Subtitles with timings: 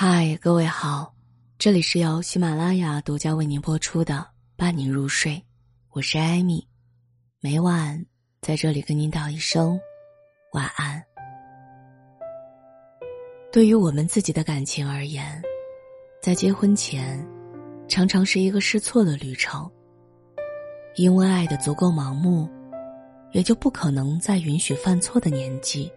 [0.00, 1.12] 嗨，各位好，
[1.58, 4.14] 这里是由喜马拉雅独家为您播出的
[4.54, 5.32] 《伴你入睡》，
[5.90, 6.64] 我是艾米，
[7.40, 8.06] 每晚
[8.40, 9.76] 在这里跟您道一声
[10.52, 11.02] 晚安。
[13.50, 15.42] 对于我们自己的感情而言，
[16.22, 17.26] 在结婚前，
[17.88, 19.68] 常常是一个试错的旅程，
[20.94, 22.48] 因为爱的足够盲目，
[23.32, 25.90] 也就不可能在允许犯错的年纪，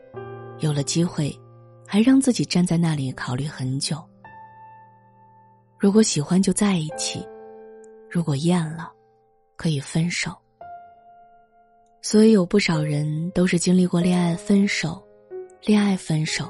[0.58, 1.32] 有了机会。
[1.94, 4.02] 还让自己站在那里考虑很久。
[5.78, 7.28] 如果喜欢就在一起，
[8.10, 8.90] 如果厌了，
[9.58, 10.34] 可以分手。
[12.02, 15.06] 所以有不少人都是经历过恋爱分手、
[15.66, 16.50] 恋爱分手、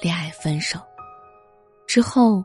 [0.00, 0.78] 恋爱分手，
[1.88, 2.44] 之后，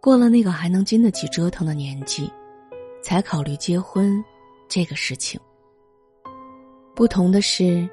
[0.00, 2.28] 过了那个还能经得起折腾的年纪，
[3.04, 4.12] 才考虑结婚
[4.68, 5.40] 这个事情。
[6.92, 7.88] 不同的是，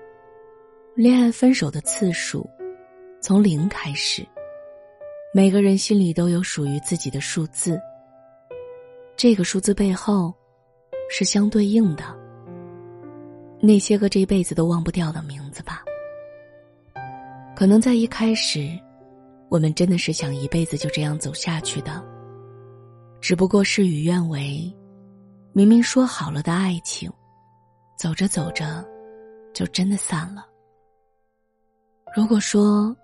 [0.96, 2.50] 恋爱分手的次数。
[3.22, 4.26] 从零开始，
[5.34, 7.80] 每个人心里都有属于自己的数字。
[9.18, 10.34] 这个数字背后，
[11.10, 12.04] 是相对应的
[13.60, 15.84] 那些个这辈子都忘不掉的名字吧。
[17.58, 18.70] 可能在一开始，
[19.50, 22.02] 我们真的是想一辈子就这样走下去的，
[23.20, 24.74] 只不过事与愿违。
[25.52, 27.12] 明明说好了的爱情，
[27.98, 28.86] 走着走着，
[29.54, 30.48] 就真的散了。
[32.16, 32.96] 如果说，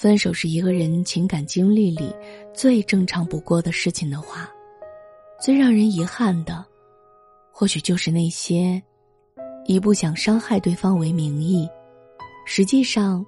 [0.00, 2.14] 分手是一个人情感经历里
[2.54, 4.48] 最正常不过的事情的话，
[5.42, 6.64] 最让人遗憾的，
[7.50, 8.80] 或许就是那些
[9.66, 11.68] 以不想伤害对方为名义，
[12.46, 13.26] 实际上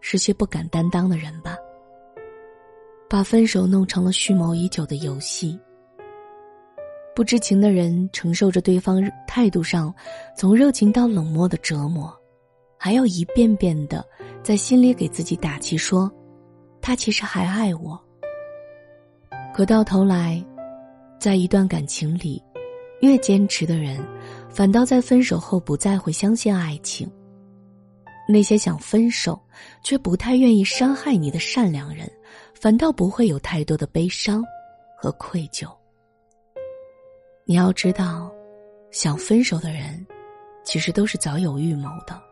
[0.00, 1.56] 是些不敢担当的人吧。
[3.10, 5.58] 把分手弄成了蓄谋已久的游戏。
[7.16, 9.92] 不知情的人承受着对方态度上
[10.36, 12.16] 从热情到冷漠的折磨，
[12.78, 14.06] 还要一遍遍的。
[14.42, 16.10] 在心里给自己打气，说
[16.82, 17.98] ：“他其实还爱我。”
[19.54, 20.44] 可到头来，
[21.18, 22.42] 在一段感情里，
[23.02, 24.04] 越坚持的人，
[24.50, 27.10] 反倒在分手后不再会相信爱情。
[28.28, 29.40] 那些想分手
[29.84, 32.10] 却不太愿意伤害你的善良人，
[32.54, 34.42] 反倒不会有太多的悲伤
[34.96, 35.68] 和愧疚。
[37.44, 38.32] 你要知道，
[38.90, 40.04] 想分手的人，
[40.64, 42.31] 其实都是早有预谋的。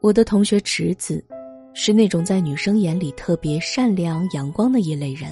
[0.00, 1.24] 我的同学池子，
[1.74, 5.28] 是那种在女生眼里特别善良、阳光的一类人。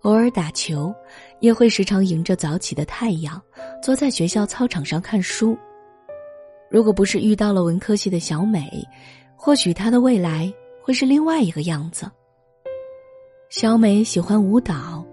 [0.00, 0.94] 偶尔打球，
[1.40, 3.40] 也会时常迎着早起的太阳，
[3.82, 5.54] 坐在学校操场上看书。
[6.70, 8.82] 如果不是遇到了文科系的小美，
[9.36, 10.50] 或许她的未来
[10.82, 12.10] 会是另外一个样子。
[13.50, 15.04] 小美喜欢舞蹈，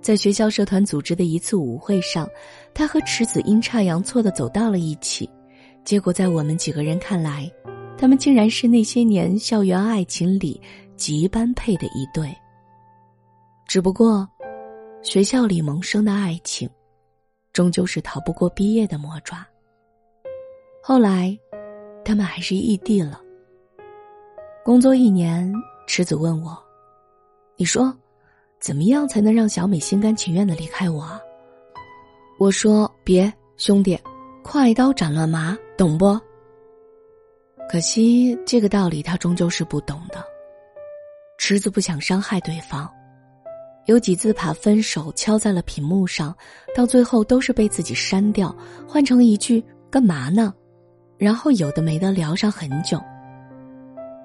[0.00, 2.26] 在学校社团组织的一次舞会上，
[2.72, 5.28] 她和池子阴差阳错的走到了一起，
[5.84, 7.52] 结果在我们几个人看来。
[7.96, 10.60] 他们竟然是那些年校园爱情里
[10.96, 12.34] 极般配的一对。
[13.68, 14.28] 只不过，
[15.02, 16.68] 学校里萌生的爱情，
[17.52, 19.46] 终究是逃不过毕业的魔爪。
[20.82, 21.38] 后来，
[22.04, 23.20] 他们还是异地了。
[24.64, 25.52] 工作一年，
[25.86, 26.56] 池子问我
[27.56, 27.92] ：“你说，
[28.60, 31.08] 怎么样才能让小美心甘情愿的离开我？”
[32.38, 33.98] 我说：“别，兄弟，
[34.42, 36.18] 快刀斩乱麻，懂不？”
[37.72, 40.22] 可惜，这个道理他终究是不懂的。
[41.38, 42.86] 池子不想伤害对方，
[43.86, 46.36] 有几次把分手敲在了屏幕上，
[46.76, 48.54] 到最后都是被自己删掉，
[48.86, 50.52] 换成一句“干嘛呢”，
[51.16, 53.02] 然后有的没的聊上很久。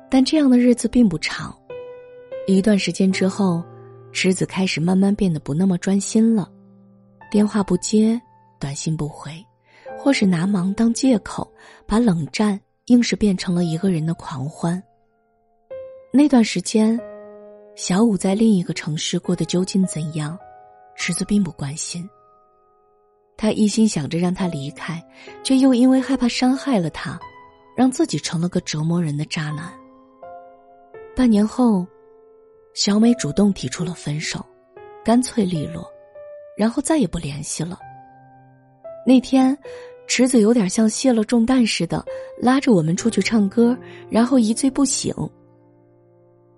[0.10, 1.58] 但这样的日子并不长，
[2.48, 3.64] 一段时间之后，
[4.12, 6.52] 池子开始慢慢变得不那么专心了，
[7.32, 8.22] 电话不接，
[8.60, 9.32] 短信不回，
[9.98, 11.50] 或是拿忙当借口，
[11.86, 12.60] 把冷战。
[12.88, 14.82] 硬是变成了一个人的狂欢。
[16.12, 16.98] 那段时间，
[17.76, 20.38] 小五在另一个城市过得究竟怎样，
[20.96, 22.10] 池子并不关心。
[23.36, 25.04] 他一心想着让他离开，
[25.44, 27.20] 却又因为害怕伤害了他，
[27.76, 29.72] 让自己成了个折磨人的渣男。
[31.14, 31.86] 半年后，
[32.74, 34.44] 小美主动提出了分手，
[35.04, 35.86] 干脆利落，
[36.56, 37.78] 然后再也不联系了。
[39.06, 39.58] 那天。
[40.08, 42.04] 池子有点像卸了重担似的，
[42.40, 43.78] 拉着我们出去唱歌，
[44.10, 45.14] 然后一醉不醒。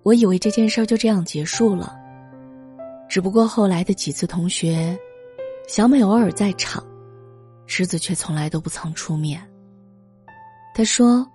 [0.02, 1.94] 我以为这件事就这样结束了，
[3.08, 4.96] 只不过后来的几次同学，
[5.66, 6.82] 小美偶尔在场，
[7.66, 9.42] 池子却从来都不曾出面。
[10.72, 11.26] 他说：“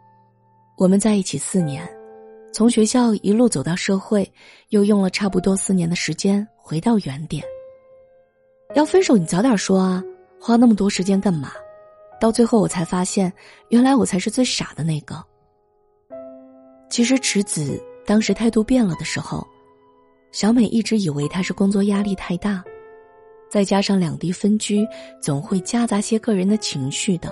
[0.78, 1.88] 我们在一起四年，
[2.54, 4.32] 从学校一路走到社会，
[4.70, 7.44] 又用了差不多四年的时间回到原点。
[8.74, 10.02] 要分手，你早点说啊，
[10.40, 11.52] 花那么多时间干嘛？”
[12.20, 13.32] 到最后，我才发现，
[13.70, 15.24] 原来我才是最傻的那个。
[16.90, 19.46] 其实池子当时态度变了的时候，
[20.32, 22.64] 小美一直以为他是工作压力太大，
[23.50, 24.88] 再加上两地分居，
[25.22, 27.32] 总会夹杂些个人的情绪的。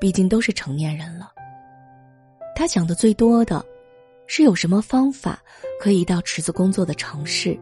[0.00, 1.32] 毕竟都是成年人了。
[2.54, 3.64] 他想的最多的，
[4.26, 5.42] 是有什么方法
[5.80, 7.58] 可以到池子工作的城市，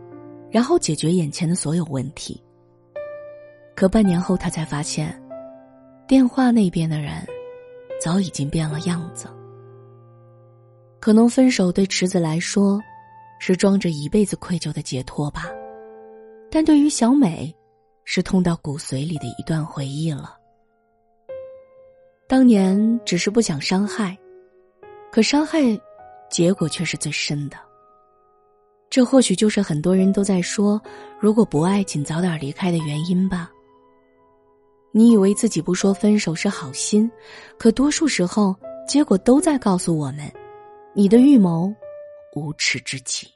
[0.51, 2.43] 然后解决眼前的所有问题。
[3.75, 5.19] 可半年后，他才发现，
[6.07, 7.15] 电话那边的人，
[8.01, 9.29] 早已经变了样子。
[11.01, 12.81] 可能分手对池子来说。
[13.39, 15.51] 是装着一辈子愧疚的解脱吧，
[16.51, 17.55] 但对于小美，
[18.07, 20.39] 是痛到骨髓里的一段回忆了。
[22.27, 24.17] 当年只是不想伤害，
[25.13, 25.59] 可伤害，
[26.31, 27.59] 结果却是最深的。
[28.89, 30.81] 这或许就是很多人都在说
[31.21, 33.51] “如果不爱，请早点离开”的原因吧。
[34.97, 37.11] 你以为自己不说分手是好心，
[37.59, 38.57] 可多数时候，
[38.89, 40.21] 结果都在告诉我们，
[40.95, 41.71] 你的预谋。
[42.35, 43.29] 无耻至极。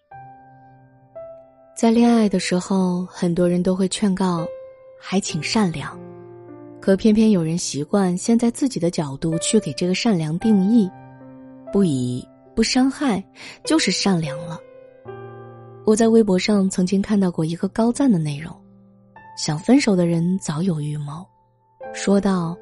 [1.77, 4.47] 在恋爱的时候，很多人都会劝告，
[4.99, 6.01] 还请善良，
[6.81, 10.91] 可偏偏有人习惯先在自己的角度去给这个善良定义，
[11.71, 12.27] 不以
[12.57, 13.23] 不伤害
[13.65, 14.59] 就是善良了。
[15.85, 18.51] 我在微博上曾经看到过一个高赞的内容，
[19.37, 21.27] 想分手的人早有预谋，
[21.93, 22.57] 说道：“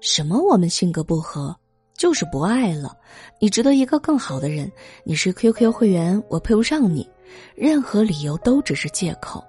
[0.00, 1.54] 什么我们性格不合。”
[1.96, 2.92] 就是不爱了，
[3.38, 4.70] 你值得一个更好的人。
[5.04, 7.08] 你是 QQ 会员，我配不上你。
[7.54, 9.42] 任何理由都只是借口。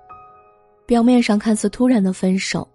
[0.85, 2.67] 表面上看似突然的分手，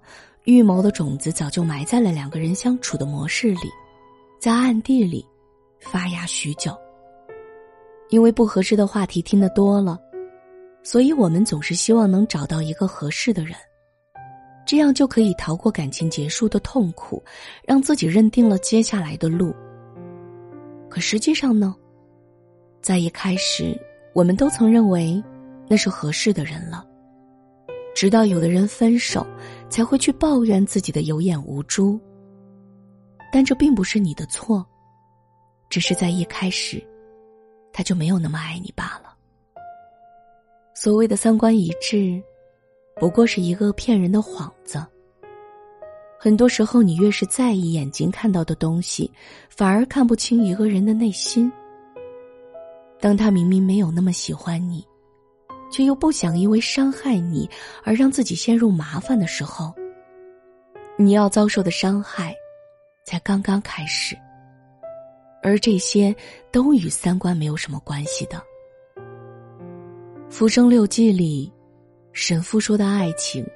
[0.43, 3.71] 预谋的种子早就埋在了两个人相处的模式里，
[4.41, 5.25] 在暗地里
[5.79, 6.77] 发芽许久。
[8.09, 9.97] 因为不合适的话题听得多了，
[10.83, 13.55] 所以我们总是希望能找到一个合适的人。
[14.71, 17.21] 这样就可以逃过感情结束的痛苦，
[17.65, 19.53] 让自己认定了接下来的路。
[20.89, 21.75] 可实际上呢，
[22.81, 23.77] 在一开始，
[24.15, 25.21] 我们都曾认为
[25.67, 26.87] 那是合适的人了。
[27.97, 29.27] 直到有的人分手，
[29.69, 31.99] 才会去抱怨自己的有眼无珠。
[33.33, 34.65] 但这并不是你的错，
[35.69, 36.81] 只是在一开始，
[37.73, 39.17] 他就没有那么爱你罢了。
[40.75, 42.23] 所谓的三观一致。
[43.01, 44.81] 不过是一个骗人的幌子。
[46.19, 49.11] 很多时候，你越是在意眼睛看到的东西，
[49.49, 51.51] 反而看不清一个人的内心。
[53.01, 54.87] 当他明明没有那么喜欢你，
[55.73, 57.49] 却又不想因为伤害你
[57.83, 59.73] 而让自己陷入麻烦的时候，
[60.99, 62.37] 你要遭受的伤害，
[63.07, 64.15] 才刚刚开始。
[65.43, 66.15] 而这些
[66.53, 68.37] 都与三观没有什么关系的。
[70.29, 71.51] 《浮生六记》里。
[72.13, 73.47] 神父说的爱情，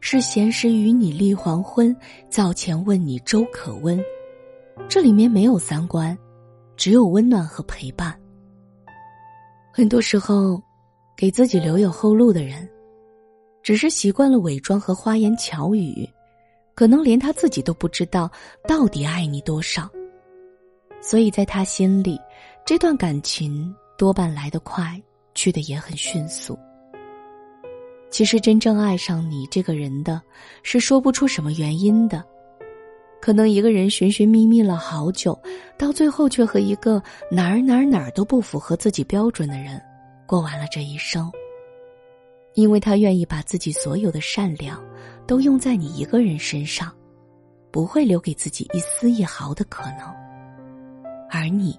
[0.00, 1.94] 是闲时与你立黄昏，
[2.28, 4.02] 灶前问你粥可温。
[4.88, 6.16] 这里面没有三观，
[6.76, 8.18] 只有温暖和陪伴。
[9.72, 10.62] 很多时候，
[11.16, 12.68] 给自己留有后路的人，
[13.62, 16.08] 只是习惯了伪装和花言巧语，
[16.74, 18.30] 可能连他自己都不知道
[18.68, 19.90] 到底爱你多少。
[21.00, 22.18] 所以在他心里，
[22.64, 25.00] 这段感情多半来得快，
[25.34, 26.56] 去的也很迅速。
[28.14, 30.22] 其实真正爱上你这个人的，
[30.62, 32.24] 是说不出什么原因的。
[33.20, 35.36] 可能一个人寻寻觅觅了好久，
[35.76, 39.82] 到最后却和一个哪儿哪儿哪儿都不符合自己标准的人，
[40.26, 41.28] 过完了这一生。
[42.52, 44.80] 因为他愿意把自己所有的善良，
[45.26, 46.94] 都用在你一个人身上，
[47.72, 50.02] 不会留给自己一丝一毫的可能。
[51.28, 51.76] 而你，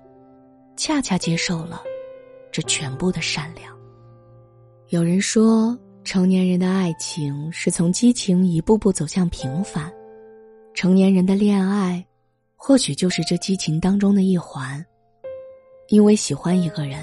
[0.76, 1.82] 恰恰接受了
[2.52, 3.74] 这全部的善良。
[4.90, 5.74] 有人说。
[6.06, 9.92] 成年人的爱情是从激情一步步走向平凡，
[10.76, 12.06] 成年人的恋爱，
[12.56, 14.86] 或许就是这激情当中的一环。
[15.88, 17.00] 因为喜欢一个人，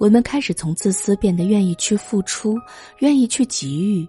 [0.00, 2.56] 我们开始从自私变得愿意去付出，
[3.00, 4.08] 愿意去给予；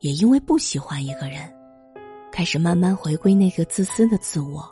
[0.00, 1.40] 也因为不喜欢一个人，
[2.32, 4.64] 开始慢慢回归那个自私的自我。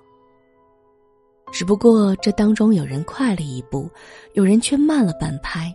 [1.53, 3.91] 只不过这当中有人快了一步，
[4.33, 5.71] 有人却慢了半拍，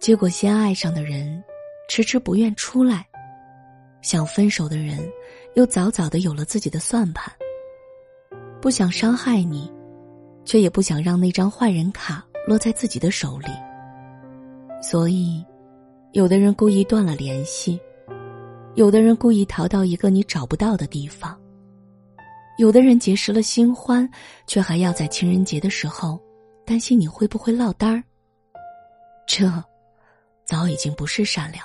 [0.00, 1.40] 结果先爱上的人。
[1.88, 3.08] 迟迟不愿出来，
[4.02, 4.98] 想分手的人，
[5.54, 7.32] 又早早的有了自己的算盘。
[8.60, 9.72] 不想伤害你，
[10.44, 13.48] 却也不想让那张坏人卡落在自己的手里。
[14.82, 15.42] 所以，
[16.12, 17.80] 有的人故意断了联系，
[18.74, 21.40] 有的人故意逃到一个你找不到的地方，
[22.58, 24.08] 有的人结识了新欢，
[24.46, 26.20] 却还要在情人节的时候
[26.66, 28.04] 担心你会不会落单儿。
[29.26, 29.50] 这，
[30.44, 31.64] 早已经不是善良。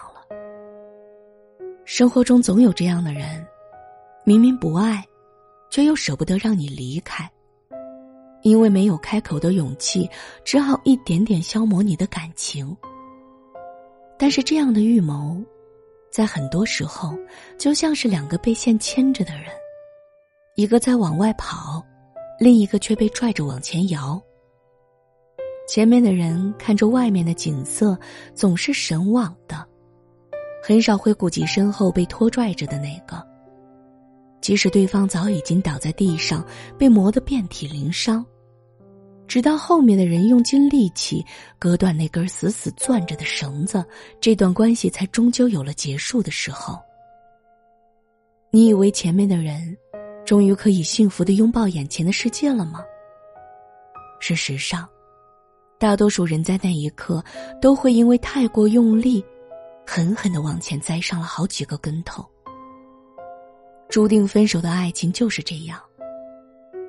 [1.86, 3.46] 生活中总有这样的人，
[4.24, 5.04] 明明不爱，
[5.70, 7.30] 却又舍不得让你离开。
[8.42, 10.10] 因为没有开口的勇气，
[10.44, 12.76] 只好一点点消磨你的感情。
[14.18, 15.42] 但是这样的预谋，
[16.12, 17.18] 在很多时候
[17.58, 19.46] 就像是两个被线牵着的人，
[20.56, 21.84] 一个在往外跑，
[22.40, 24.22] 另一个却被拽着往前摇。
[25.68, 27.98] 前面的人看着外面的景色，
[28.34, 29.66] 总是神往的，
[30.66, 33.22] 很少会顾及身后被拖拽着的那个。
[34.40, 36.46] 即使对方早已经倒在地上，
[36.78, 38.26] 被磨得遍体鳞伤，
[39.28, 41.26] 直到后面的人用尽力气
[41.60, 43.84] 割断那根死死攥着的绳子，
[44.22, 46.80] 这段关系才终究有了结束的时候。
[48.50, 49.78] 你以为前面的人，
[50.26, 52.82] 终于可以幸福的拥抱眼前的世界了吗？
[54.22, 54.88] 事实上，
[55.78, 57.22] 大多数人在那一刻
[57.62, 59.24] 都会因为太过用力，
[59.86, 62.26] 狠狠的往前栽上了好几个跟头。
[63.90, 65.80] 注定分手的爱情就是这样，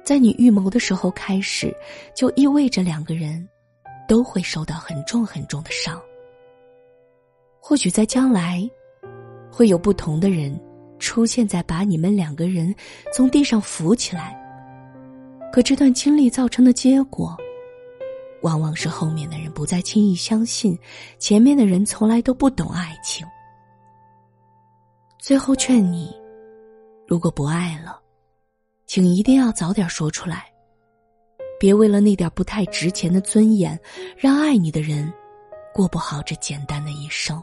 [0.03, 1.75] 在你预谋的时候开始，
[2.17, 3.47] 就意味着两个人
[4.09, 6.01] 都会受到很重很重的伤。
[7.61, 8.67] 或许在将来，
[9.51, 10.59] 会有不同的人
[10.99, 12.75] 出现在把你们两个人
[13.13, 14.35] 从地上扶起来，
[15.53, 17.37] 可这段经历造成的结果，
[18.45, 20.79] 往往是后面的人不再轻易相信，
[21.19, 23.27] 前面的人从来都不懂爱情，
[25.19, 26.15] 最后劝你。
[27.09, 27.99] 如果不爱了，
[28.87, 30.45] 请一定要早点说出来，
[31.59, 33.81] 别为了那点不太值钱的尊严，
[34.15, 35.11] 让爱你的人
[35.73, 37.43] 过不好这简单的一生。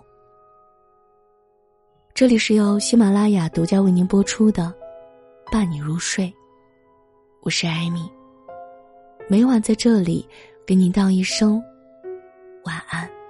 [2.13, 4.71] 这里是由喜马拉雅独家为您播出的
[5.51, 6.27] 《伴你入睡》，
[7.41, 8.07] 我是艾米，
[9.27, 10.27] 每晚在这里
[10.65, 11.61] 给你道一声
[12.63, 13.20] 晚安。